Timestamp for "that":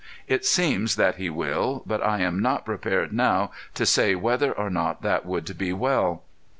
0.95-1.17, 5.03-5.27